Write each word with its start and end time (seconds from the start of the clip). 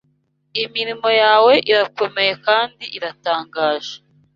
imirimo 0.63 1.09
yawe 1.21 1.53
irakomeye 1.71 2.33
kandi 2.47 2.83
iratangaje 2.97 3.95